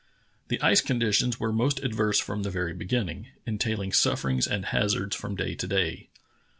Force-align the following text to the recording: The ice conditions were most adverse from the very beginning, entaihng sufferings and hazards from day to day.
The 0.47 0.59
ice 0.63 0.81
conditions 0.81 1.39
were 1.39 1.53
most 1.53 1.79
adverse 1.83 2.17
from 2.17 2.41
the 2.41 2.49
very 2.49 2.73
beginning, 2.73 3.27
entaihng 3.45 3.93
sufferings 3.93 4.47
and 4.47 4.65
hazards 4.65 5.15
from 5.15 5.35
day 5.35 5.53
to 5.53 5.67
day. 5.67 6.09